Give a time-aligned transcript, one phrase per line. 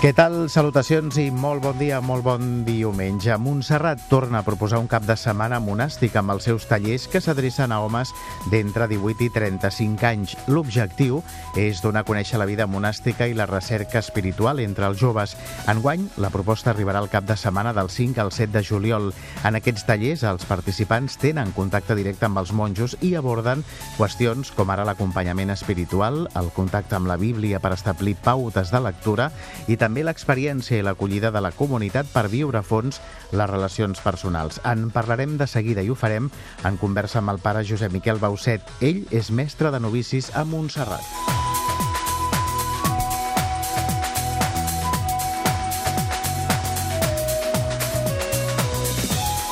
[0.00, 0.46] Què tal?
[0.48, 3.34] Salutacions i molt bon dia, molt bon diumenge.
[3.36, 7.68] Montserrat torna a proposar un cap de setmana monàstic amb els seus tallers que s'adrecen
[7.68, 8.08] a homes
[8.48, 10.32] d'entre 18 i 35 anys.
[10.48, 11.20] L'objectiu
[11.60, 15.34] és donar a conèixer la vida monàstica i la recerca espiritual entre els joves.
[15.68, 19.10] Enguany, la proposta arribarà al cap de setmana del 5 al 7 de juliol.
[19.44, 23.66] En aquests tallers, els participants tenen contacte directe amb els monjos i aborden
[23.98, 29.28] qüestions com ara l'acompanyament espiritual, el contacte amb la Bíblia per establir pautes de lectura
[29.68, 33.00] i també també l'experiència i l'acollida de la comunitat per viure a fons
[33.34, 34.60] les relacions personals.
[34.62, 36.30] En parlarem de seguida i ho farem
[36.62, 38.62] en conversa amb el pare Josep Miquel Bauset.
[38.78, 41.49] Ell és mestre de novicis a Montserrat.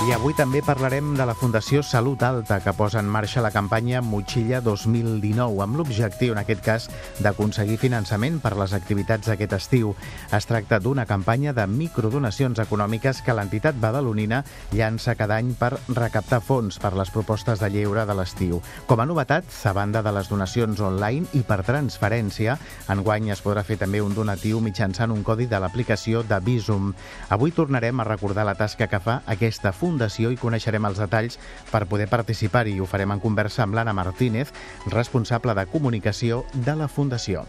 [0.08, 4.00] I avui també parlarem de la Fundació Salut Alta, que posa en marxa la campanya
[4.00, 6.86] Motxilla 2019, amb l'objectiu, en aquest cas,
[7.20, 9.90] d'aconseguir finançament per les activitats d'aquest estiu.
[10.32, 14.38] Es tracta d'una campanya de microdonacions econòmiques que l'entitat badalonina
[14.72, 18.62] llança cada any per recaptar fons per les propostes de lleure de l'estiu.
[18.88, 22.56] Com a novetat, a banda de les donacions online i per transferència,
[22.88, 26.94] enguany es podrà fer també un donatiu mitjançant un codi de l'aplicació de Visum.
[27.28, 31.40] Avui tornarem a recordar la tasca que fa aquesta fundació Fundació i coneixerem els detalls
[31.72, 32.76] per poder participar-hi.
[32.78, 34.52] Ho farem en conversa amb l'Anna Martínez,
[34.94, 37.42] responsable de comunicació de la Fundació.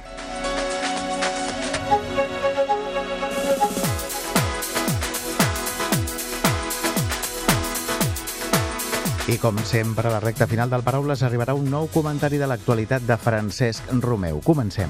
[9.29, 13.05] I com sempre, a la recta final del Paraules arribarà un nou comentari de l'actualitat
[13.05, 14.41] de Francesc Romeu.
[14.41, 14.89] Comencem.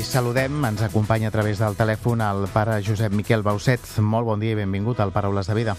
[0.00, 3.82] Saludem, ens acompanya a través del telèfon el pare Josep Miquel Bauset.
[4.00, 5.74] Molt bon dia i benvingut al Paraules de Vida.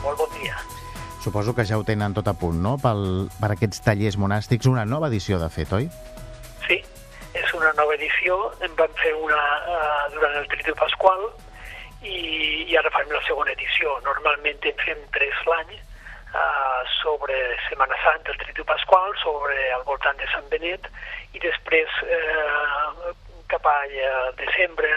[0.00, 0.56] Molt bon dia.
[1.20, 4.70] Suposo que ja ho tenen tot a punt, no?, Pel, per aquests tallers monàstics.
[4.70, 5.90] Una nova edició, de fet, oi?
[6.64, 6.80] Sí,
[7.36, 8.38] és una nova edició.
[8.64, 11.28] En vam fer una uh, durant el Tridu Pasqual
[12.00, 12.16] i,
[12.70, 13.98] i ara farem la segona edició.
[14.08, 15.76] Normalment en fem tres l'any
[16.34, 17.34] uh, sobre
[17.68, 20.86] Setmana Santa, el Tridu Pasqual, sobre al voltant de Sant Benet
[21.34, 23.14] i després eh,
[23.50, 24.88] cap a eh, desembre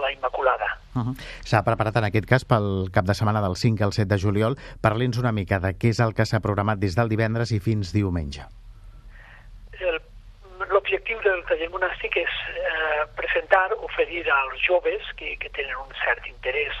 [0.00, 0.78] la Immaculada.
[0.94, 1.14] Uh -huh.
[1.44, 4.56] S'ha preparat en aquest cas pel cap de setmana del 5 al 7 de juliol.
[4.80, 7.92] Parli'ns una mica de què és el que s'ha programat des del divendres i fins
[7.92, 8.42] diumenge.
[10.68, 12.32] L'objectiu del taller monàstic és
[12.70, 16.74] eh, presentar, oferir als joves que, que tenen un cert interès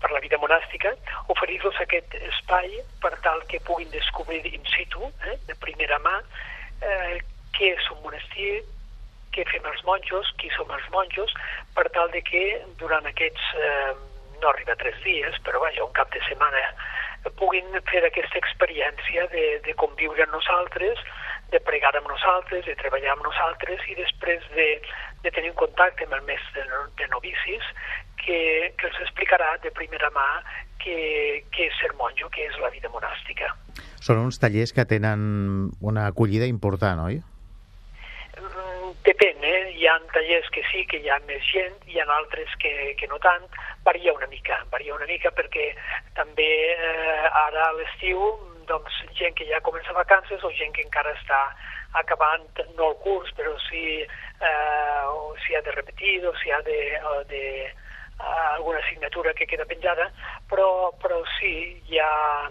[0.00, 0.94] per la vida monàstica,
[1.34, 6.16] oferir-los aquest espai per tal que puguin descobrir in situ, eh, de primera mà,
[6.82, 7.18] eh,
[7.56, 8.62] què és un monestir,
[9.34, 11.34] què fem els monjos, qui som els monjos,
[11.74, 12.44] per tal de que
[12.78, 13.94] durant aquests, eh,
[14.40, 16.62] no arriba tres dies, però vaja, un cap de setmana,
[17.36, 21.00] puguin fer aquesta experiència de, de conviure amb nosaltres,
[21.50, 24.68] de pregar amb nosaltres, de treballar amb nosaltres i després de,
[25.22, 26.64] de tenir un contacte amb el mestre
[26.98, 27.64] de novicis
[28.22, 28.38] que,
[28.78, 30.28] que els explicarà de primera mà
[30.82, 30.98] què,
[31.54, 33.50] què és ser monjo, què és la vida monàstica.
[34.04, 37.20] Són uns tallers que tenen una acollida important, oi?
[39.08, 39.72] Depèn, eh?
[39.78, 43.08] Hi ha tallers que sí, que hi ha més gent, hi ha altres que, que
[43.10, 43.46] no tant,
[43.86, 45.70] varia una mica, varia una mica perquè
[46.18, 48.20] també eh, ara a l'estiu
[48.68, 51.40] doncs gent que ja comença vacances o gent que encara està
[51.94, 54.88] acabant, no el curs, però sí eh,
[55.46, 57.72] si ha de repetir o si ha de, de
[58.20, 60.10] uh, alguna assignatura que queda penjada,
[60.48, 62.50] però, però sí, hi ha,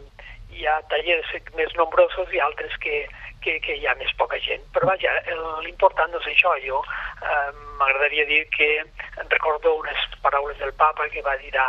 [0.50, 3.06] hi ha tallers més nombrosos i altres que,
[3.42, 4.64] que, que hi ha més poca gent.
[4.74, 5.14] Però vaja,
[5.66, 6.56] l'important no és això.
[6.66, 8.70] Jo eh, m'agradaria dir que
[9.30, 11.68] recordo unes paraules del papa que va dir a,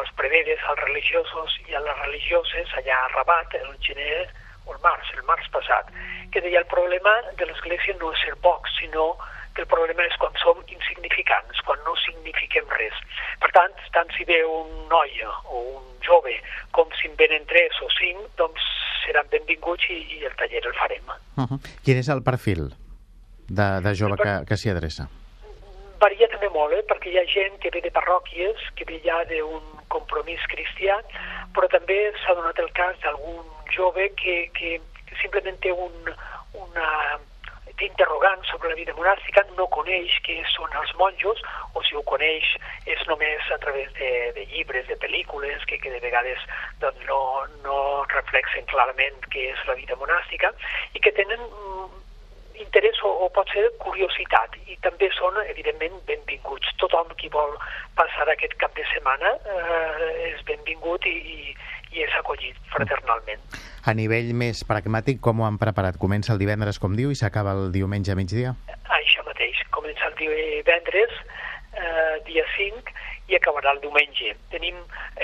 [0.00, 4.26] als preveres, als religiosos i a les religioses allà a Rabat, el gener
[4.72, 5.90] el març, el març passat,
[6.32, 9.14] que deia el problema de l'Església no és ser pocs, sinó
[9.56, 12.96] que el problema és quan som insignificants, quan no signifiquem res.
[13.40, 16.36] Per tant, tant si ve un noi o un jove
[16.76, 18.66] com si en venen tres o cinc, doncs
[19.06, 21.14] seran benvinguts i, i el taller el farem.
[21.36, 21.58] Uh -huh.
[21.84, 22.74] Quin és el perfil
[23.48, 25.08] de, de jove que, que s'hi adreça?
[25.98, 26.84] Varia també molt, eh?
[26.84, 31.00] perquè hi ha gent que ve de parròquies, que ve ja d'un compromís cristià,
[31.54, 34.76] però també s'ha donat el cas d'algun jove que, que,
[35.06, 36.12] que simplement té un,
[36.62, 36.90] una,
[37.78, 41.42] d'interrogant sobre la vida monàstica, no coneix què són els monjos,
[41.76, 42.54] o si ho coneix
[42.88, 46.40] és només a través de, de llibres, de pel·lícules, que, que de vegades
[46.80, 47.20] doncs, no,
[47.66, 47.78] no
[48.14, 50.52] reflexen clarament què és la vida monàstica
[50.94, 52.02] i que tenen mm,
[52.64, 56.72] interès o, o pot ser curiositat i també són, evidentment, benvinguts.
[56.80, 57.52] Tothom qui vol
[57.98, 61.56] passar aquest cap de setmana eh, és benvingut i, i,
[61.96, 63.42] i és acollit fraternalment.
[63.86, 65.98] A nivell més pragmàtic, com ho han preparat?
[66.02, 68.54] Comença el divendres, com diu, i s'acaba el diumenge a migdia?
[69.00, 69.62] Això mateix.
[69.74, 71.14] Comença el divendres,
[71.72, 72.94] eh, dia 5,
[73.28, 74.34] i acabarà el diumenge.
[74.52, 74.76] Tenim,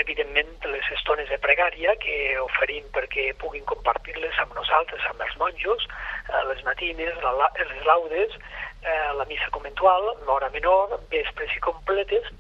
[0.03, 5.87] evidentment, les estones de pregària que oferim perquè puguin compartir-les amb nosaltres, amb els monjos,
[6.31, 8.39] eh, les matines, la, les laudes,
[8.83, 12.31] eh, la missa conventual, l'hora menor, vespres i completes,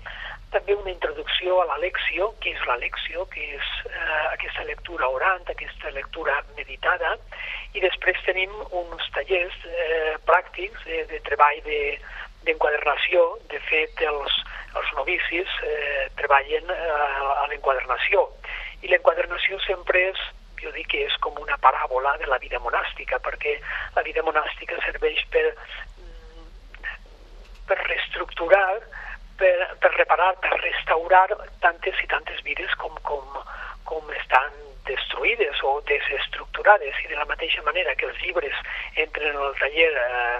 [0.53, 5.09] també una introducció a la lecció, que és la lecció, que és eh, aquesta lectura
[5.09, 7.17] orant, aquesta lectura meditada,
[7.73, 13.25] i després tenim uns tallers eh, pràctics de, de treball d'enquadernació.
[13.49, 14.39] De, de fet, els,
[14.77, 16.93] els novicis eh, treballen eh,
[17.41, 18.29] a l'enquadernació.
[18.83, 20.25] I l'enquadernació sempre és,
[20.63, 23.57] jo dic que és com una paràbola de la vida monàstica, perquè
[23.97, 25.49] la vida monàstica serveix per,
[25.99, 26.93] mm,
[27.71, 28.83] per reestructurar,
[29.43, 31.27] per, per reparar, per restaurar
[31.65, 33.41] tantes i tantes vides com, com,
[33.91, 34.55] com estan
[34.87, 38.55] destruïdes o desestructurades i de la mateixa manera que els llibres
[39.05, 40.39] entren en el taller eh,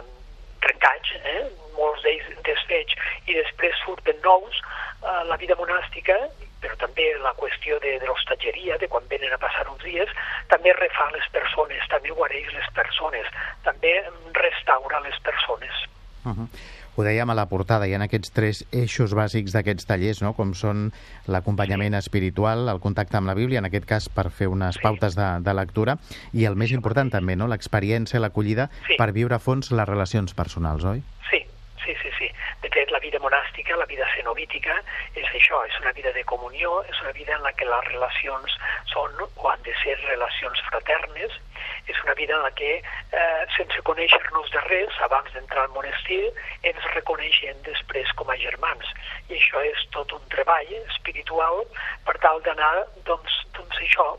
[0.63, 1.43] trencats, eh,
[1.79, 2.95] molts d'ells desfets,
[3.27, 4.63] i després surten nous,
[5.03, 6.19] eh, la vida monàstica,
[6.63, 10.11] però també la qüestió de, de l'hostatgeria, de quan venen a passar uns dies,
[10.53, 13.35] també refà les persones, també guareix les persones,
[13.67, 13.97] també
[14.39, 15.83] restaura les persones.
[16.23, 20.21] Uh -huh ho dèiem a la portada, hi ha aquests tres eixos bàsics d'aquests tallers,
[20.25, 20.35] no?
[20.37, 20.91] com són
[21.33, 25.29] l'acompanyament espiritual, el contacte amb la Bíblia, en aquest cas per fer unes pautes de,
[25.41, 25.97] de lectura,
[26.37, 27.49] i el més important també, no?
[27.49, 28.99] l'experiència, l'acollida, sí.
[29.01, 31.01] per viure a fons les relacions personals, oi?
[31.31, 31.41] Sí,
[31.85, 32.29] sí, sí, sí.
[32.63, 34.77] De fet, la vida monàstica, la vida cenobítica,
[35.17, 38.59] és això, és una vida de comunió, és una vida en la que les relacions
[38.93, 41.41] són o han de ser relacions fraternes,
[41.87, 42.83] és una vida en la que,
[43.13, 46.33] eh, sense conèixer-nos de res, abans d'entrar al monestir,
[46.63, 48.93] ens reconeixem després com a germans.
[49.29, 51.65] I això és tot un treball espiritual
[52.05, 54.19] per tal d'anar, doncs, doncs això,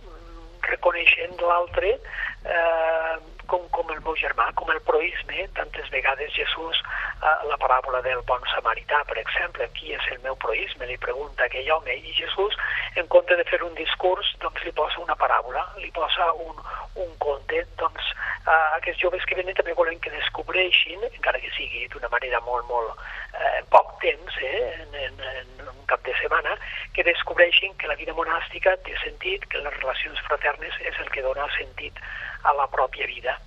[0.69, 1.97] reconeixent l'altre
[2.45, 3.15] eh,
[3.47, 5.47] com, com el meu germà, com el proisme.
[5.57, 6.79] Tantes vegades Jesús,
[7.21, 10.87] eh, la paràbola del bon samarità, per exemple, qui és el meu proisme?
[10.89, 11.95] Li pregunta aquell home.
[11.95, 12.57] I Jesús,
[12.95, 16.59] en compte de fer un discurs, doncs li posa una paràbola, li posa un,
[17.05, 17.63] un conte.
[17.79, 18.11] Doncs
[18.47, 22.67] eh, aquests joves que venen també volen que descobreixin, encara que sigui d'una manera molt,
[22.69, 22.93] molt
[23.39, 26.57] eh, poc temps, eh, en, en, en un cap de setmana,
[26.93, 31.25] que descobreixin que la vida monàstica té sentit, que les relacions fraternes és el que
[31.25, 31.99] dona sentit
[32.43, 33.37] a la pròpia vida.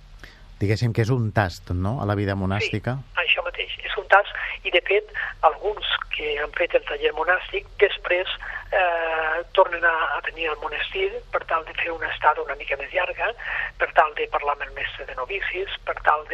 [0.57, 2.97] Diguéssim que és un tast, no?, a la vida monàstica.
[2.97, 4.33] Sí, això mateix, és un tast,
[4.65, 5.11] i de fet,
[5.45, 5.85] alguns
[6.15, 8.29] que han fet el taller monàstic després
[8.73, 12.77] eh, tornen a, a venir al monestir per tal de fer una estada una mica
[12.79, 13.29] més llarga,
[13.77, 16.25] per tal de parlar amb el mestre de novicis, per tal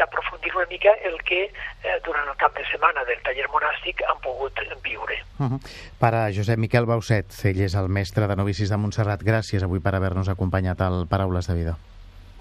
[0.00, 4.24] d'aprofundir una mica el que eh, durant el cap de setmana del taller monàstic han
[4.24, 5.20] pogut viure.
[5.38, 5.60] Uh -huh.
[6.00, 9.20] Per a Josep Miquel Bauset, ell és el mestre de novicis de Montserrat.
[9.22, 11.76] Gràcies avui per haver-nos acompanyat al Paraules de Vida.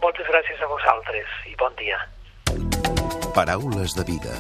[0.02, 1.98] Moltes gràcies a vosaltres i bon dia.
[3.36, 4.34] Paraules de vida.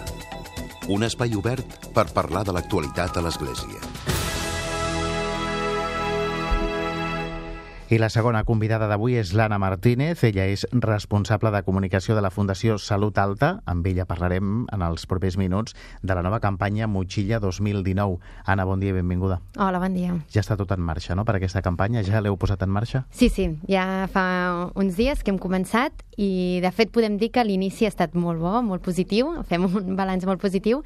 [0.93, 3.96] Un espai obert per parlar de l'actualitat a l'Església.
[7.89, 10.19] I la segona convidada d'avui és l'Anna Martínez.
[10.27, 13.61] Ella és responsable de comunicació de la Fundació Salut Alta.
[13.63, 15.71] Amb ella parlarem en els propers minuts
[16.03, 18.19] de la nova campanya Motxilla 2019.
[18.43, 19.39] Anna, bon dia i benvinguda.
[19.55, 20.17] Hola, bon dia.
[20.35, 22.03] Ja està tot en marxa, no?, per aquesta campanya.
[22.03, 23.05] Ja l'heu posat en marxa?
[23.07, 23.47] Sí, sí.
[23.71, 24.27] Ja fa
[24.75, 28.43] uns dies que hem començat i, de fet, podem dir que l'inici ha estat molt
[28.43, 29.31] bo, molt positiu.
[29.47, 30.83] Fem un balanç molt positiu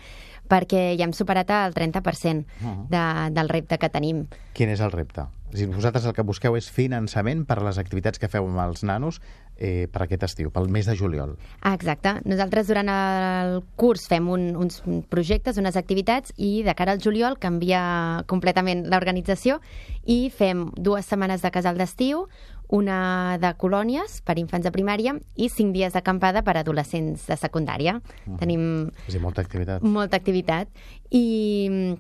[0.51, 2.87] perquè ja hem superat el 30% uh -huh.
[2.93, 4.27] de, del repte que tenim.
[4.53, 5.25] Quin és el repte?
[5.51, 8.85] Dir, vosaltres el que busqueu és finançament per a les activitats que feu amb els
[8.87, 9.19] nanos
[9.57, 11.35] eh, per aquest estiu, pel mes de juliol.
[11.59, 12.15] Ah, exacte.
[12.25, 14.81] Nosaltres durant el curs fem un, uns
[15.11, 17.83] projectes, unes activitats i de cara al juliol canvia
[18.31, 19.59] completament l'organització
[20.07, 22.25] i fem dues setmanes de casal d'estiu,
[22.71, 27.97] una de colònies per infants de primària i cinc dies d'acampada per adolescents de secundària.
[27.99, 28.39] Uh -huh.
[28.39, 28.63] Tenim...
[29.07, 29.83] És dir, molta activitat.
[29.83, 30.69] Molta activitat.
[31.11, 31.97] I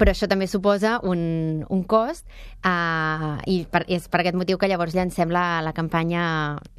[0.00, 2.24] però això també suposa un, un cost
[2.64, 6.22] uh, i per, és per aquest motiu que llavors llancem la, la campanya,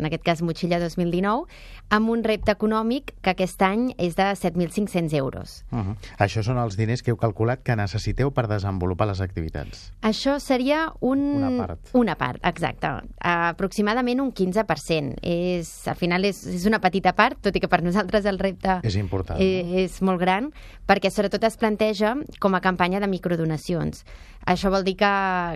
[0.02, 1.46] en aquest cas Motxilla 2019,
[1.92, 5.62] amb un repte econòmic que aquest any és de 7.500 euros.
[5.72, 5.96] Uh -huh.
[6.18, 9.92] Això són els diners que heu calculat que necessiteu per desenvolupar les activitats.
[10.02, 11.20] Això seria un...
[11.20, 11.80] una part.
[11.94, 12.88] Una part, exacte.
[13.20, 15.16] Aproximadament un 15%.
[15.22, 18.80] És, al final és, és una petita part, tot i que per nosaltres el repte
[18.84, 19.40] és important.
[19.40, 20.52] És, és molt gran,
[20.88, 24.06] perquè sobretot es planteja com a campanya de microdonacions.
[24.48, 25.12] Això vol dir que,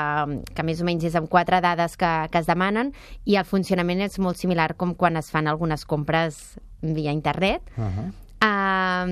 [0.56, 2.94] que més o menys és amb quatre dades que, que es demanen
[3.26, 7.62] i el funcionament és molt similar com quan es fan algunes compres via internet.
[7.78, 8.08] Uh -huh.
[8.44, 9.08] uh,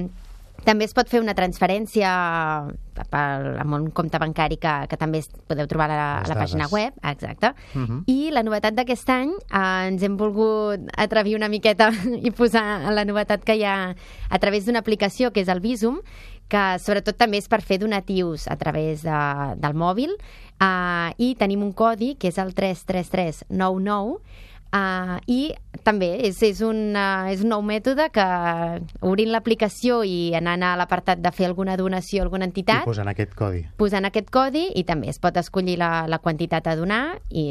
[0.66, 2.10] també es pot fer una transferència
[3.10, 6.68] pel, amb un compte bancari que, que també podeu trobar a la, a la pàgina
[6.72, 6.94] web.
[7.04, 7.54] Exacte.
[7.74, 8.04] Uh -huh.
[8.08, 11.92] I la novetat d'aquest any eh, ens hem volgut atrevir una miqueta
[12.28, 13.96] i posar la novetat que hi ha
[14.30, 16.02] a través d'una aplicació que és el Visum,
[16.48, 19.20] que sobretot també és per fer donatius a través de,
[19.56, 20.12] del mòbil
[20.62, 24.20] eh, i tenim un codi que és el 33399
[24.72, 25.52] Uh, I
[25.84, 28.26] també és, és, un, uh, és un nou mètode que
[29.04, 32.86] obrint l'aplicació i anant a l'apartat de fer alguna donació a alguna entitat...
[32.86, 33.66] I posant aquest codi.
[33.80, 37.44] Posant aquest codi i també es pot escollir la, la quantitat a donar i,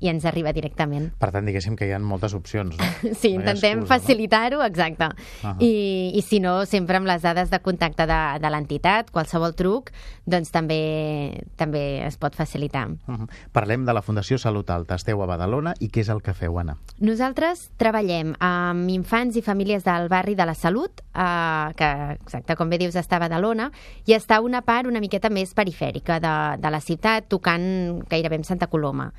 [0.00, 1.08] i ens arriba directament.
[1.20, 2.90] Per tant, diguéssim que hi ha moltes opcions, no?
[3.22, 5.08] sí, no intentem facilitar-ho, exacte.
[5.40, 5.56] Uh -huh.
[5.64, 9.92] I, I si no, sempre amb les dades de contacte de, de l'entitat, qualsevol truc,
[10.26, 12.88] doncs també, també es pot facilitar.
[13.08, 13.28] Uh -huh.
[13.52, 14.96] Parlem de la Fundació Salut Alta.
[14.96, 16.76] Esteu a Badalona i què és el que feu, Anna?
[16.98, 22.70] Nosaltres treballem amb infants i famílies del barri de la Salut, eh, que, exacte, com
[22.72, 23.70] bé dius, està a Badalona,
[24.06, 28.48] i està una part una miqueta més perifèrica de, de la ciutat, tocant gairebé en
[28.48, 29.12] Santa Coloma.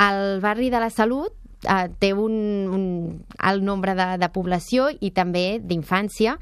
[0.00, 1.34] El barri de la Salut
[1.68, 2.32] eh, té un,
[2.72, 2.84] un
[3.38, 6.38] alt nombre de, de població i també d'infància,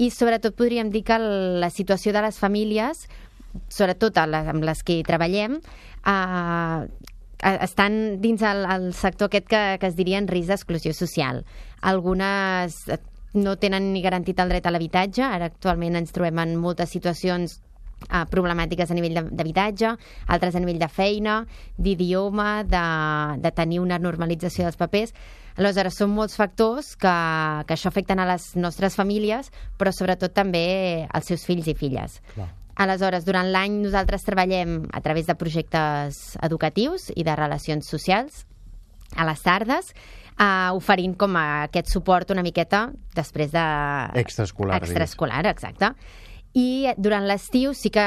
[0.00, 3.06] i sobretot podríem dir que la situació de les famílies
[3.68, 5.58] sobretot amb les que treballem,
[6.08, 7.10] eh,
[7.42, 11.42] estan dins el, el sector aquest que, que es diria en risc d'exclusió social.
[11.80, 12.98] Algunes eh,
[13.34, 17.58] no tenen ni garantit el dret a l'habitatge, ara actualment ens trobem en moltes situacions
[18.10, 19.94] uh, problemàtiques a nivell d'habitatge,
[20.28, 21.42] altres a nivell de feina,
[21.78, 22.86] d'idioma, de,
[23.42, 25.14] de tenir una normalització dels papers.
[25.56, 27.12] Aleshores, són molts factors que,
[27.68, 32.20] que això afecten a les nostres famílies, però sobretot també als seus fills i filles.
[32.36, 32.52] Clar.
[32.76, 38.46] Aleshores, durant l'any nosaltres treballem a través de projectes educatius i de relacions socials
[39.16, 39.92] a les tardes,
[40.38, 43.64] eh, oferint com a aquest suport una miqueta després de...
[44.22, 44.80] Extraescolar.
[44.80, 45.92] Extraescolar, exacte.
[46.52, 48.02] I durant l'estiu sí que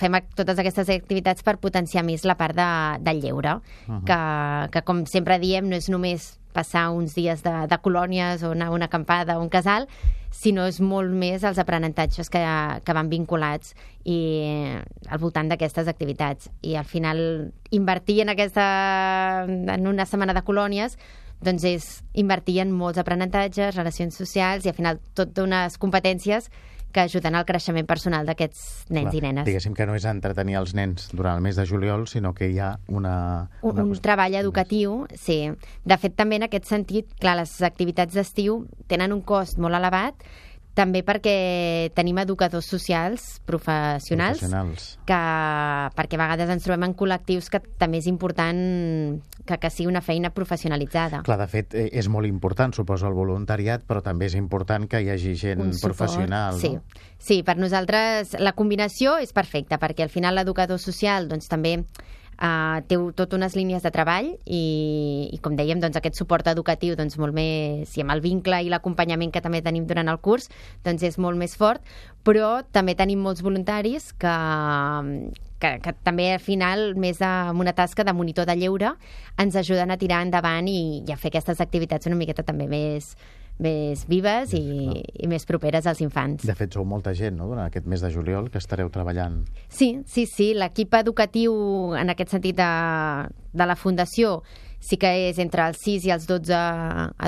[0.00, 2.68] fem totes aquestes activitats per potenciar més la part de,
[3.04, 4.04] del lleure, uh -huh.
[4.08, 8.52] que, que com sempre diem no és només passar uns dies de, de colònies o
[8.52, 9.88] una, una acampada o un casal,
[10.32, 12.42] sinó és molt més els aprenentatges que,
[12.84, 13.74] que van vinculats
[14.08, 14.18] i
[15.08, 16.48] al voltant d'aquestes activitats.
[16.62, 17.18] I al final
[17.70, 18.66] invertir en, aquesta,
[19.48, 20.96] en una setmana de colònies
[21.42, 26.48] doncs és invertir en molts aprenentatges, relacions socials i al final tot unes competències
[26.92, 29.48] que ajuden al creixement personal d'aquests nens Clar, i nenes.
[29.48, 32.60] Diguéssim que no és entretenir els nens durant el mes de juliol, sinó que hi
[32.60, 33.16] ha una...
[33.62, 35.40] una un, un treball educatiu, sí.
[35.84, 40.26] De fet, també en aquest sentit, clar, les activitats d'estiu tenen un cost molt elevat,
[40.74, 44.86] també perquè tenim educadors socials professionals, professionals.
[45.08, 45.18] Que,
[45.98, 48.62] perquè a vegades ens trobem en col·lectius que també és important
[49.44, 51.22] que, que sigui una feina professionalitzada.
[51.26, 55.02] Clar, de fet, eh, és molt important, suposo, el voluntariat, però també és important que
[55.02, 56.58] hi hagi gent Un professional.
[56.60, 56.74] Sí.
[56.76, 57.02] No?
[57.22, 61.78] sí, per nosaltres la combinació és perfecta, perquè al final l'educador social doncs, també
[62.40, 64.62] Uh, té tot unes línies de treball i,
[65.30, 68.72] i com dèiem, doncs, aquest suport educatiu doncs, molt més, i amb el vincle i
[68.72, 70.48] l'acompanyament que també tenim durant el curs
[70.82, 71.84] doncs és molt més fort,
[72.26, 74.34] però també tenim molts voluntaris que,
[75.62, 78.96] que, que també al final, més de, amb una tasca de monitor de lleure,
[79.38, 83.12] ens ajuden a tirar endavant i, i a fer aquestes activitats una miqueta també més,
[83.62, 84.64] més vives i,
[85.12, 86.46] i més properes als infants.
[86.48, 89.42] De fet, sou molta gent, no?, durant aquest mes de juliol, que estareu treballant.
[89.68, 90.52] Sí, sí, sí.
[90.58, 91.54] L'equip educatiu,
[91.98, 92.70] en aquest sentit, de,
[93.52, 94.40] de la Fundació,
[94.82, 96.58] sí que és entre els 6 i els 12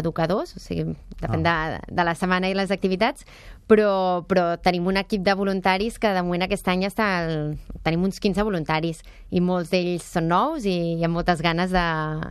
[0.01, 1.55] educadors, o sigui, depèn ah.
[1.77, 3.27] de, de la setmana i les activitats,
[3.71, 7.57] però, però tenim un equip de voluntaris que de moment aquest any està el...
[7.85, 9.01] tenim uns 15 voluntaris
[9.35, 11.85] i molts d'ells són nous i hi ha moltes ganes de,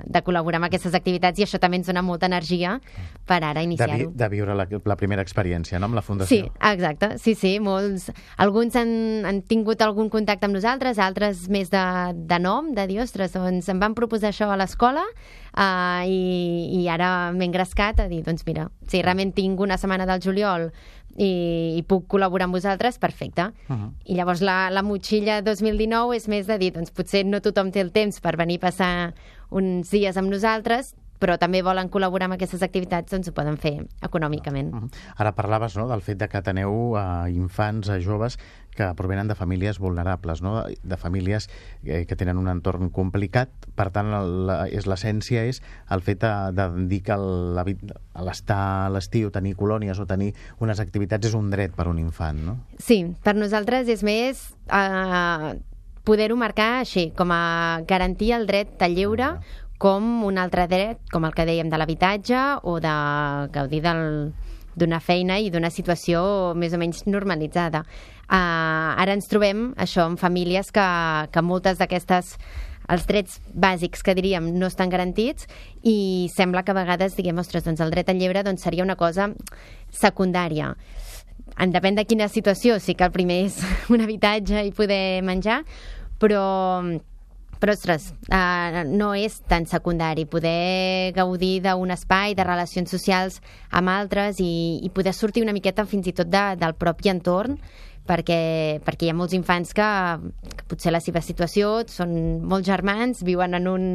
[0.06, 2.78] de col·laborar amb aquestes activitats i això també ens dona molta energia
[3.28, 4.12] per ara iniciar-ho.
[4.14, 6.48] De, de viure la, la primera experiència, no?, amb la Fundació.
[6.48, 8.10] Sí, exacte, sí, sí, molts...
[8.44, 8.94] Alguns han,
[9.30, 11.84] han tingut algun contacte amb nosaltres, altres més de,
[12.30, 16.88] de nom, de dir, ostres, doncs em van proposar això a l'escola uh, i, i
[16.92, 20.70] ara m'he engrescat a dir, doncs mira, si realment tinc una setmana del juliol
[21.18, 23.52] i, i puc col·laborar amb vosaltres, perfecte.
[23.68, 23.92] Uh -huh.
[24.06, 27.82] I llavors la, la motxilla 2019 és més de dir, doncs potser no tothom té
[27.82, 29.14] el temps per venir a passar
[29.50, 33.86] uns dies amb nosaltres, però també volen col·laborar amb aquestes activitats, doncs ho poden fer
[34.02, 34.74] econòmicament.
[34.74, 34.90] Uh -huh.
[35.18, 38.38] Ara parlaves no, del fet de que teneu a infants, a joves
[38.74, 40.66] que provenen de famílies vulnerables, no?
[40.66, 41.50] de famílies
[41.84, 43.50] eh, que tenen un entorn complicat.
[43.76, 50.00] Per tant, l'essència és el fet de, de dir que l'estar a l'estiu, tenir colònies
[50.00, 52.58] o tenir unes activitats és un dret per un infant, no?
[52.80, 54.50] Sí, per nosaltres és més...
[54.72, 55.54] Eh,
[56.04, 61.02] poder-ho marcar així, com a garantir el dret lleure, uh -huh com un altre dret,
[61.12, 62.94] com el que dèiem de l'habitatge o de
[63.52, 67.84] gaudir d'una feina i d'una situació més o menys normalitzada.
[68.24, 70.88] Uh, ara ens trobem, això, en famílies que,
[71.36, 72.38] que moltes d'aquestes
[72.94, 75.48] els drets bàsics que diríem no estan garantits
[75.88, 78.96] i sembla que a vegades diguem, ostres, doncs el dret al lleure doncs seria una
[79.00, 79.30] cosa
[79.92, 80.74] secundària.
[81.60, 83.60] En depèn de quina situació, sí que el primer és
[83.94, 85.66] un habitatge i poder menjar,
[86.24, 86.44] però
[87.64, 93.40] però, ostres, uh, no és tan secundari poder gaudir d'un espai, de relacions socials
[93.72, 97.56] amb altres i, i poder sortir una miqueta fins i tot de, del propi entorn
[98.04, 99.90] perquè, perquè hi ha molts infants que,
[100.44, 103.86] que potser la seva situació són molts germans, viuen en un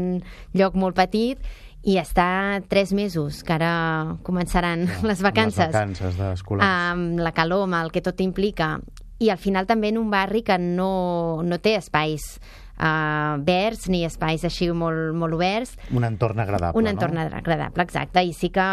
[0.56, 1.42] lloc molt petit
[1.84, 5.68] i està tres mesos, que ara començaran no, les vacances.
[5.68, 6.64] Les vacances d'escolars.
[6.64, 8.78] Amb la calor, amb el que tot implica.
[9.20, 12.38] I al final també en un barri que no, no té espais
[12.78, 15.76] uh, verds ni espais així molt, molt oberts.
[15.94, 17.26] Un entorn agradable, Un entorn no?
[17.28, 18.22] agradable, exacte.
[18.24, 18.68] I sí que,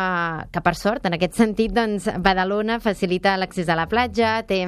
[0.51, 4.63] que per sort, en aquest sentit, doncs, Badalona facilita l'accés a la platja, té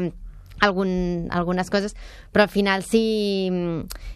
[0.62, 1.94] algun, algunes coses,
[2.34, 3.50] però al final si,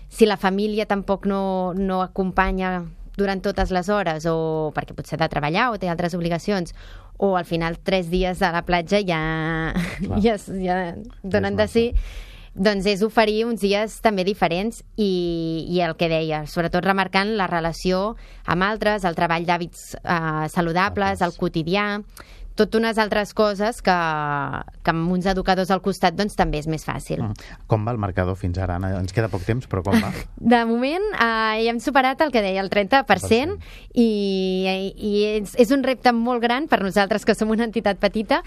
[0.10, 2.82] si la família tampoc no, no acompanya
[3.18, 6.74] durant totes les hores o perquè potser ha de treballar o té altres obligacions
[7.22, 9.22] o al final tres dies a la platja ja,
[10.24, 10.78] ja, ja
[11.22, 11.86] donen de sí
[12.54, 17.48] doncs és oferir uns dies també diferents i, i el que deia, sobretot remarcant la
[17.48, 21.86] relació amb altres, el treball d'hàbits eh, saludables, el quotidià,
[22.60, 23.98] tot unes altres coses que,
[24.84, 27.24] que amb uns educadors al costat doncs, també és més fàcil.
[27.24, 27.52] Mm.
[27.72, 28.94] Com va el marcador fins ara, Anna?
[29.00, 30.12] Ens queda poc temps, però com va?
[30.54, 33.58] De moment eh, ja hem superat el que deia, el 30%,
[33.94, 34.10] i,
[34.92, 38.42] i és, és un repte molt gran per nosaltres, que som una entitat petita,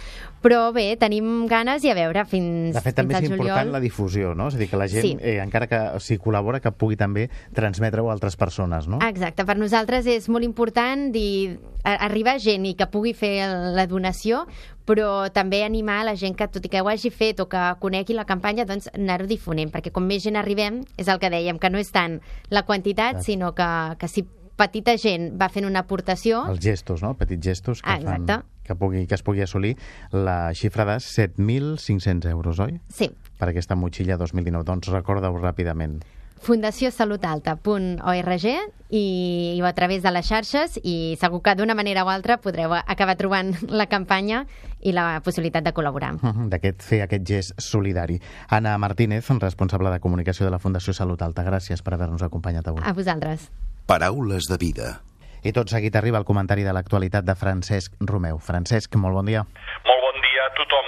[0.44, 4.34] però bé, tenim ganes i a veure fins, De fet, també és important la difusió,
[4.36, 4.48] no?
[4.52, 5.14] És a dir, que la gent, sí.
[5.20, 9.00] eh, encara que s'hi col·labora, que pugui també transmetre-ho a altres persones, no?
[9.04, 13.34] Exacte, per nosaltres és molt important dir, arribar gent i que pugui fer
[13.76, 14.44] la donació,
[14.88, 18.16] però també animar la gent que, tot i que ho hagi fet o que conegui
[18.16, 21.70] la campanya, doncs anar-ho difonent, perquè com més gent arribem, és el que dèiem, que
[21.72, 22.18] no és tant
[22.50, 23.30] la quantitat, Exacte.
[23.30, 23.68] sinó que,
[24.00, 26.44] que si petita gent va fent una aportació...
[26.50, 27.14] Els gestos, no?
[27.18, 28.26] Petits gestos que, fan,
[28.64, 29.74] que, pugui, que es pugui assolir
[30.12, 32.78] la xifra de 7.500 euros, oi?
[32.88, 33.10] Sí.
[33.38, 34.64] Per aquesta motxilla 2019.
[34.68, 35.98] Doncs recorda-ho ràpidament
[36.40, 38.46] fundaciosalutalta.org
[38.90, 42.74] i, i a través de les xarxes i segur que d'una manera o altra podreu
[42.74, 44.44] acabar trobant la campanya
[44.84, 46.12] i la possibilitat de col·laborar.
[46.52, 48.20] D'aquest fer aquest gest solidari.
[48.50, 52.82] Anna Martínez, responsable de comunicació de la Fundació Salut Alta, gràcies per haver-nos acompanyat avui.
[52.84, 53.50] A vosaltres.
[53.86, 55.00] Paraules de vida.
[55.44, 58.38] I tot seguit arriba el comentari de l'actualitat de Francesc Romeu.
[58.40, 59.42] Francesc, molt bon dia.
[59.84, 60.86] Molt bon dia a tothom.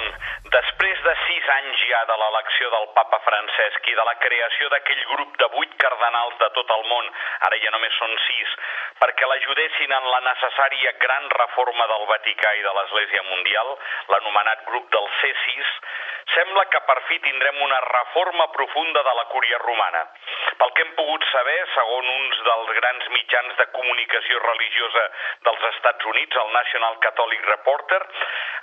[0.49, 5.03] Després de sis anys ja de l'elecció del papa Francesc i de la creació d'aquell
[5.13, 7.11] grup de vuit cardenals de tot el món,
[7.49, 8.55] ara ja només són sis,
[9.01, 13.75] perquè l'ajudessin en la necessària gran reforma del Vaticà i de l'Església Mundial,
[14.15, 15.73] l'anomenat grup del C6,
[16.35, 20.03] sembla que per fi tindrem una reforma profunda de la cúria romana.
[20.59, 25.05] Pel que hem pogut saber, segons uns dels grans mitjans de comunicació religiosa
[25.49, 28.01] dels Estats Units, el National Catholic Reporter,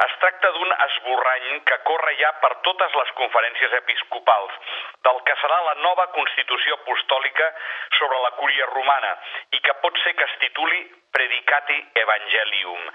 [0.07, 4.57] es tracta d'un esborrany que corre ja per totes les conferències episcopals
[5.05, 7.51] del que serà la nova Constitució Apostòlica
[7.99, 9.15] sobre la cúria romana
[9.51, 10.81] i que pot ser que es tituli
[11.13, 12.85] Predicati Evangelium.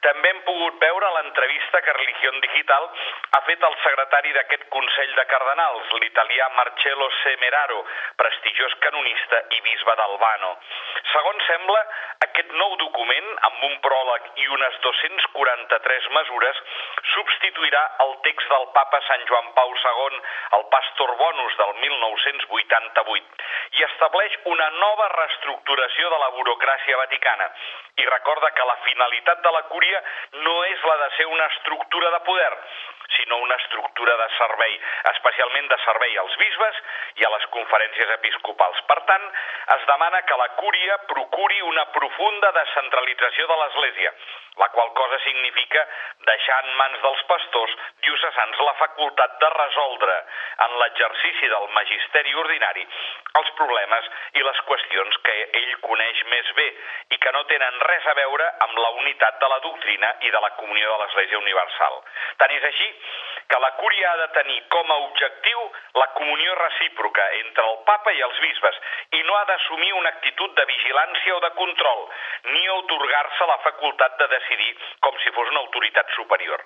[0.00, 2.86] També hem pogut veure l'entrevista que Religión Digital
[3.36, 7.84] ha fet al secretari secretari d'aquest Consell de Cardenals, l'italià Marcello Semeraro,
[8.16, 10.56] prestigiós canonista i bisbe d'Albano.
[11.12, 11.80] Segons sembla,
[12.24, 16.62] aquest nou document, amb un pròleg i unes 243 mesures,
[17.12, 20.20] substituirà el text del papa Sant Joan Pau II,
[20.60, 23.44] el Pastor Bonus del 1988,
[23.76, 27.50] i estableix una nova reestructuració de la burocràcia vaticana
[28.00, 30.02] i recorda que la finalitat de la cúria
[30.44, 32.52] no és la de ser una estructura de poder,
[33.16, 34.78] sinó una estructura de servei,
[35.12, 36.80] especialment de servei als bisbes
[37.20, 38.82] i a les conferències episcopals.
[38.86, 39.28] Per tant,
[39.76, 44.12] es demana que la cúria procuri una profunda descentralització de l'Església,
[44.62, 45.86] la qual cosa significa
[46.30, 50.16] deixar en mans dels pastors diocesans la facultat de resoldre
[50.66, 52.86] en l'exercici del magisteri ordinari
[53.36, 56.66] els problemes i les qüestions que ell coneix més bé
[57.12, 60.40] i que no tenen res a veure amb la unitat de la doctrina i de
[60.44, 62.00] la comunió de l'Església Universal.
[62.40, 62.88] Tant és així
[63.50, 65.62] que la cúria ha de tenir com a objectiu
[66.00, 68.80] la comunió recíproca entre el papa i els bisbes
[69.18, 72.04] i no ha d'assumir una actitud de vigilància o de control,
[72.52, 76.64] ni otorgar-se la facultat de decidir com si fos una autoritat superior.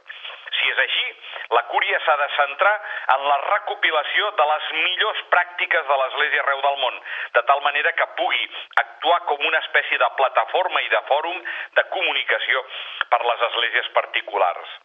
[0.59, 1.07] Si és així,
[1.55, 2.75] la cúria s'ha de centrar
[3.15, 7.01] en la recopilació de les millors pràctiques de l'Església arreu del món,
[7.37, 8.43] de tal manera que pugui
[8.83, 11.41] actuar com una espècie de plataforma i de fòrum
[11.79, 12.65] de comunicació
[13.13, 14.79] per les esglésies particulars.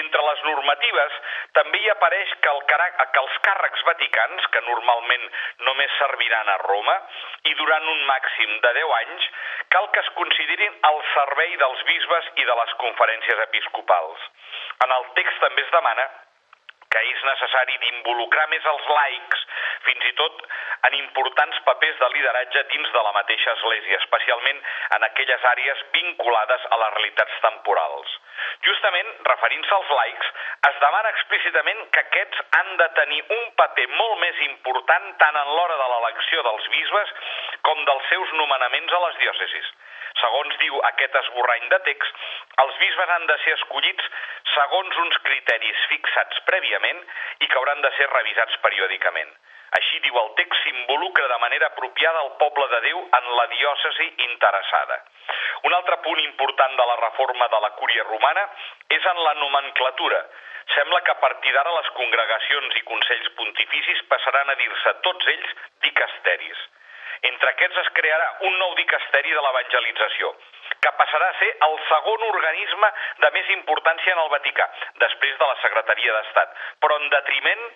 [0.00, 1.18] Entre les normatives
[1.56, 5.24] també hi apareix que, el que els càrrecs vaticans, que normalment
[5.68, 6.96] només serviran a Roma,
[7.50, 9.30] i durant un màxim de 10 anys,
[9.74, 14.30] cal que es considerin al servei dels bisbes i de les conferències episcopals.
[14.86, 16.06] En el text també es demana
[17.26, 19.42] necessari d'involucrar més els laics,
[19.86, 20.44] fins i tot
[20.88, 24.62] en importants papers de lideratge dins de la mateixa Església, especialment
[24.98, 28.14] en aquelles àrees vinculades a les realitats temporals.
[28.66, 30.30] Justament, referint-se als laics,
[30.70, 35.52] es demana explícitament que aquests han de tenir un paper molt més important tant en
[35.56, 37.14] l'hora de l'elecció dels bisbes
[37.68, 39.72] com dels seus nomenaments a les diòcesis.
[40.20, 42.22] Segons diu aquest esborrany de text,
[42.62, 44.06] els bisbes han de ser escollits
[44.54, 47.02] segons uns criteris fixats prèviament
[47.40, 49.34] i que hauran de ser revisats periòdicament.
[49.76, 54.06] Així diu el text, s'involucra de manera apropiada el poble de Déu en la diòcesi
[54.28, 54.98] interessada.
[55.68, 58.46] Un altre punt important de la reforma de la cúria romana
[58.98, 60.22] és en la nomenclatura.
[60.74, 65.52] Sembla que a partir d'ara les congregacions i consells pontificis passaran a dir-se tots ells
[65.84, 66.64] dicasteris.
[67.22, 70.32] Entre aquests es crearà un nou dicasteri de l'evangelització,
[70.84, 72.92] que passarà a ser el segon organisme
[73.24, 74.68] de més importància en el Vaticà,
[75.02, 77.68] després de la Secretaria d'Estat, però en detriment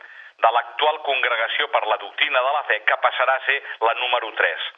[0.44, 4.32] de l'actual Congregació per la Doctrina de la Fe, que passarà a ser la número
[4.40, 4.68] 3.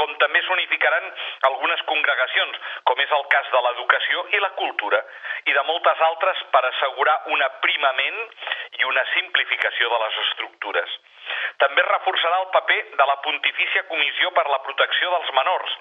[0.00, 1.10] Com també s'unificaran
[1.50, 5.02] algunes congregacions, com és el cas de l'educació i la cultura,
[5.46, 8.20] i de moltes altres per assegurar un aprimament
[8.80, 10.98] i una simplificació de les estructures.
[11.62, 15.76] També reforçarà el paper de la Pontifícia Comissió per la Protecció dels Menors,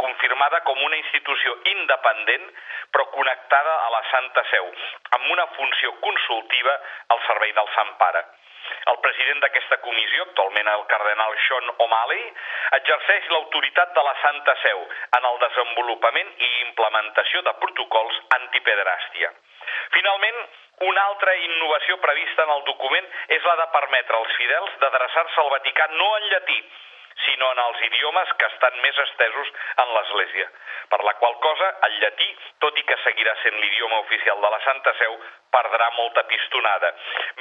[0.00, 2.46] confirmada com una institució independent
[2.94, 4.70] però connectada a la Santa Seu,
[5.18, 6.78] amb una funció consultiva
[7.14, 8.24] al servei del Sant Pare.
[8.92, 12.24] El president d'aquesta comissió, actualment el cardenal Sean O'Malley,
[12.78, 14.84] exerceix l'autoritat de la Santa Seu
[15.18, 19.32] en el desenvolupament i implementació de protocols antipederàstia.
[19.96, 20.40] Finalment,
[20.88, 25.52] una altra innovació prevista en el document és la de permetre als fidels d'adreçar-se al
[25.52, 26.58] Vaticà no en llatí,
[27.24, 29.52] sinó en els idiomes que estan més estesos
[29.84, 30.48] en l'Església,
[30.90, 32.28] per la qual cosa el llatí,
[32.64, 35.16] tot i que seguirà sent l'idioma oficial de la Santa Seu,
[35.54, 36.90] perdrà molta pistonada,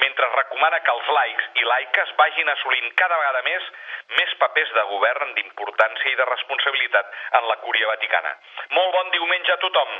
[0.03, 3.71] mentre recomana que els laics i laiques vagin assolint cada vegada més
[4.19, 8.35] més papers de govern d'importància i de responsabilitat en la cúria vaticana.
[8.77, 9.95] Molt bon diumenge a tothom!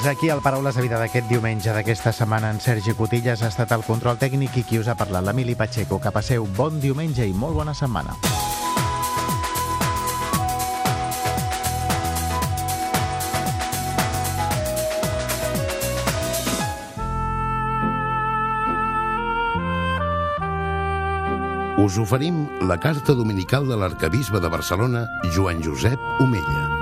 [0.00, 2.48] Fins aquí el Paraules de Vida d'aquest diumenge d'aquesta setmana.
[2.54, 5.98] En Sergi Cotillas ha estat el control tècnic i qui us ha parlat, l'Emili Pacheco.
[6.00, 8.16] Que passeu bon diumenge i molt bona setmana.
[21.76, 26.79] Us oferim la carta dominical de l'arcabisbe de Barcelona, Joan Josep Omella.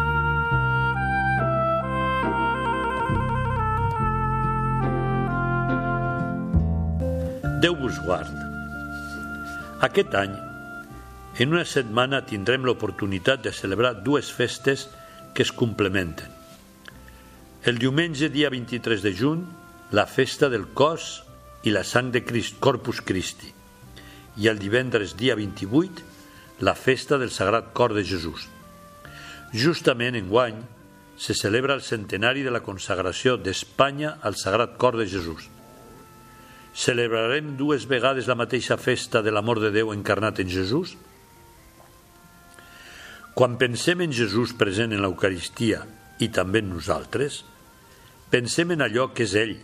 [7.58, 8.30] Déu vos guard.
[9.82, 10.34] Aquest any,
[11.42, 14.84] en una setmana, tindrem l'oportunitat de celebrar dues festes
[15.34, 16.30] que es complementen.
[17.66, 19.42] El diumenge, dia 23 de juny,
[19.90, 21.24] la festa del cos
[21.66, 23.50] i la sang de Crist, Corpus Christi.
[24.38, 26.06] I el divendres, dia 28,
[26.62, 28.46] la festa del Sagrat Cor de Jesús.
[29.50, 30.62] Justament en guany
[31.18, 35.50] se celebra el centenari de la consagració d'Espanya al Sagrat Cor de Jesús.
[36.78, 40.92] Celebrarem dues vegades la mateixa festa de l'amor de Déu encarnat en Jesús?
[43.34, 45.82] Quan pensem en Jesús present en l'Eucaristia
[46.22, 47.40] i també en nosaltres,
[48.30, 49.56] pensem en allò que és ell,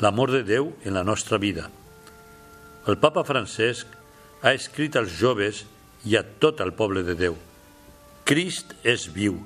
[0.00, 1.68] l'amor de Déu en la nostra vida.
[2.88, 3.92] El papa Francesc
[4.40, 5.66] ha escrit als joves
[6.08, 7.36] i a tot el poble de Déu.
[8.24, 9.42] Crist és viu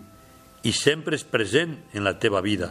[0.62, 2.70] i sempre és present en la teva vida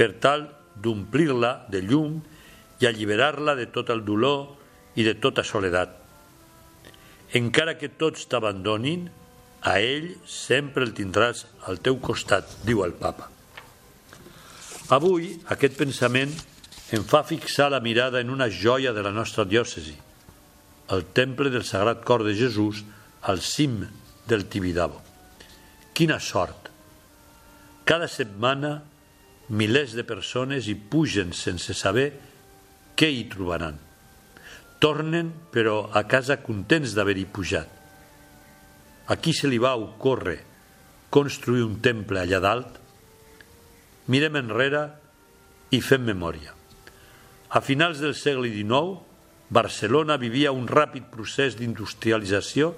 [0.00, 0.48] per tal
[0.80, 2.33] d'omplir-la de llum i
[2.82, 4.48] alliberar-la de tot el dolor
[4.98, 5.94] i de tota soledat.
[7.34, 9.08] Encara que tots t'abandonin,
[9.64, 13.30] a ell sempre el tindràs al teu costat, diu el papa.
[14.92, 16.34] Avui aquest pensament
[16.92, 19.96] em fa fixar la mirada en una joia de la nostra diòcesi,
[20.92, 22.84] el temple del Sagrat Cor de Jesús
[23.22, 23.80] al cim
[24.28, 25.00] del Tibidabo.
[25.96, 26.68] Quina sort!
[27.88, 28.82] Cada setmana
[29.48, 32.12] milers de persones hi pugen sense saber
[32.94, 33.78] què hi trobaran.
[34.82, 37.70] Tornen, però, a casa contents d'haver-hi pujat.
[39.08, 40.38] A qui se li va ocórrer
[41.14, 42.78] construir un temple allà dalt?
[44.10, 44.84] Mirem enrere
[45.72, 46.52] i fem memòria.
[47.54, 48.98] A finals del segle XIX,
[49.54, 52.72] Barcelona vivia un ràpid procés d'industrialització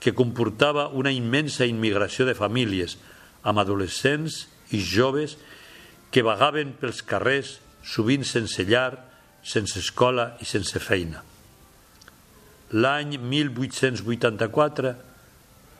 [0.00, 2.96] que comportava una immensa immigració de famílies
[3.44, 5.36] amb adolescents i joves
[6.10, 9.13] que vagaven pels carrers sovint sense llar,
[9.44, 11.22] sense escola i sense feina.
[12.74, 14.94] L'any 1884,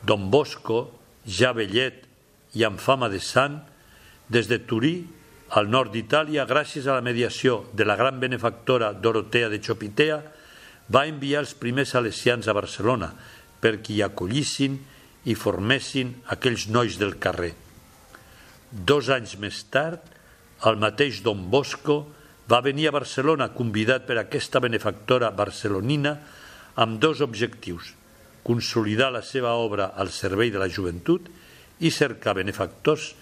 [0.04, 0.80] Don Bosco,
[1.24, 2.04] ja vellet
[2.54, 3.56] i amb fama de sant,
[4.28, 4.94] des de Turí,
[5.56, 10.20] al nord d'Itàlia, gràcies a la mediació de la gran benefactora Dorotea de Chopitea,
[10.92, 13.10] va enviar els primers salesians a Barcelona
[13.64, 14.76] perquè hi acollissin
[15.24, 17.54] i formessin aquells nois del carrer.
[18.70, 20.02] Dos anys més tard,
[20.68, 22.02] el mateix Don Bosco
[22.50, 26.18] va venir a Barcelona convidat per aquesta benefactora barcelonina
[26.76, 27.94] amb dos objectius,
[28.44, 31.30] consolidar la seva obra al servei de la joventut
[31.80, 33.14] i cercar benefactors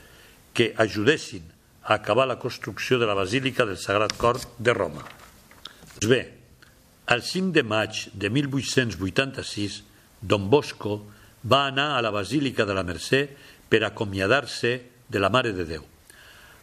[0.53, 1.45] que ajudessin
[1.85, 5.05] a acabar la construcció de la Basílica del Sagrat Cor de Roma.
[5.99, 6.23] Doncs bé,
[7.07, 9.83] el 5 de maig de 1886
[10.21, 11.03] Don Bosco
[11.43, 13.27] va anar a la Basílica de la Mercè
[13.69, 14.77] per acomiadar-se
[15.09, 15.92] de la Mare de Déu.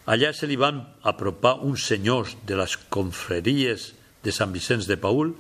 [0.10, 3.92] Allà se li van apropar uns senyors de les confreries
[4.26, 5.36] de Sant Vicenç de Paul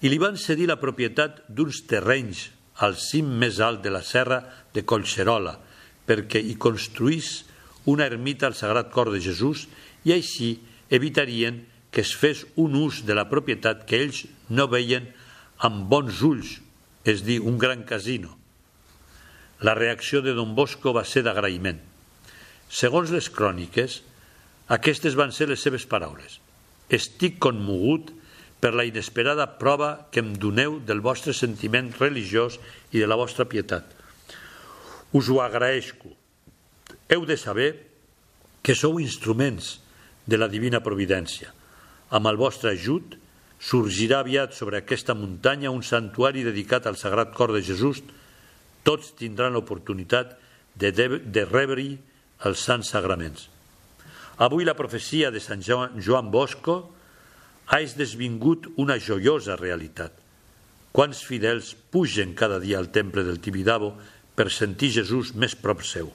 [0.00, 2.46] i li van cedir la propietat d'uns terrenys
[2.86, 4.40] al cim més alt de la serra
[4.72, 5.58] de Collserola
[6.08, 7.44] perquè hi construís
[7.92, 9.68] una ermita al Sagrat Cor de Jesús
[10.08, 10.54] i així
[10.88, 11.60] evitarien
[11.92, 15.12] que es fes un ús de la propietat que ells no veien
[15.60, 16.58] amb bons ulls
[17.04, 18.32] és dir, un gran casino.
[19.60, 21.93] La reacció de Don Bosco va ser d'agraïment.
[22.74, 24.00] Segons les cròniques,
[24.74, 26.40] aquestes van ser les seves paraules.
[26.90, 28.10] Estic conmogut
[28.58, 32.58] per la inesperada prova que em doneu del vostre sentiment religiós
[32.90, 33.84] i de la vostra pietat.
[35.14, 36.10] Us ho agraeixo.
[37.06, 37.68] Heu de saber
[38.64, 39.76] que sou instruments
[40.26, 41.52] de la divina providència.
[42.10, 43.14] Amb el vostre ajut,
[43.60, 48.02] sorgirà aviat sobre aquesta muntanya un santuari dedicat al Sagrat Cor de Jesús.
[48.82, 50.34] Tots tindran l'oportunitat
[50.74, 51.94] de, de, de rebre-hi
[52.44, 53.48] els sants sagraments.
[54.44, 56.76] Avui la profecia de Sant Joan, Bosco
[57.66, 60.12] ha esdesvingut una joiosa realitat.
[60.92, 63.94] Quants fidels pugen cada dia al temple del Tibidabo
[64.34, 66.10] per sentir Jesús més prop seu.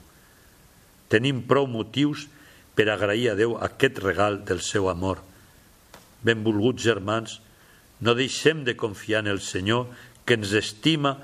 [1.10, 2.28] Tenim prou motius
[2.76, 5.24] per agrair a Déu aquest regal del seu amor
[6.22, 7.40] benvolguts germans,
[8.00, 9.88] no deixem de confiar en el Senyor
[10.24, 11.16] que ens estima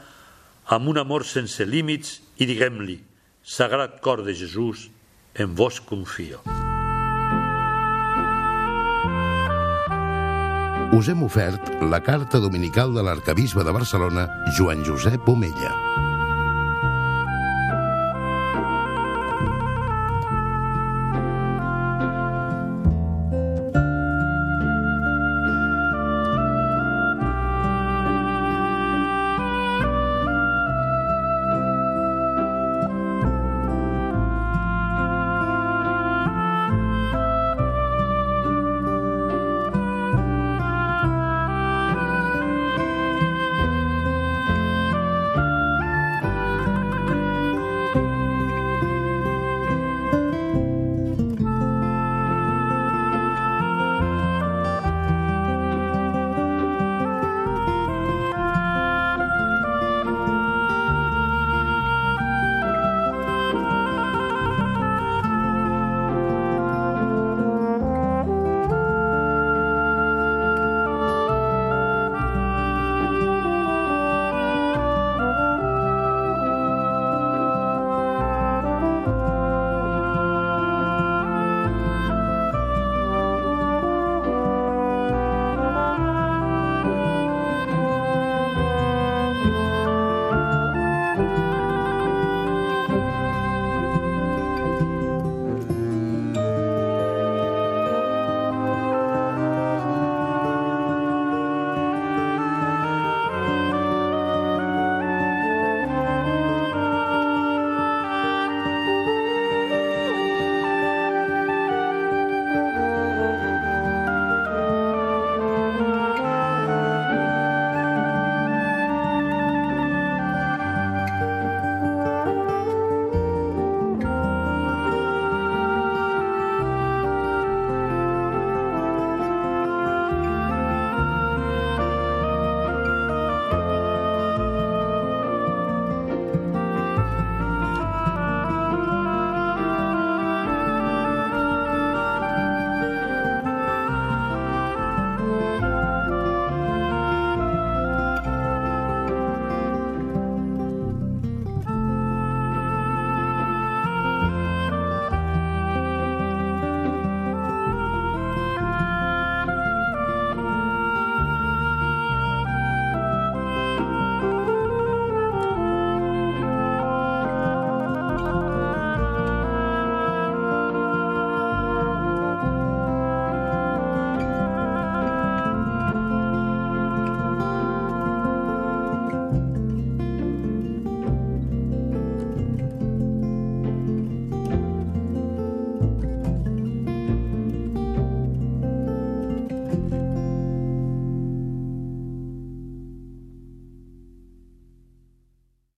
[0.72, 2.98] amb un amor sense límits i diguem-li,
[3.46, 4.88] Sagrat Cor de Jesús,
[5.38, 6.40] en vos confio.
[10.96, 15.74] Us hem ofert la carta dominical de l'arcabisbe de Barcelona, Joan Josep Omella.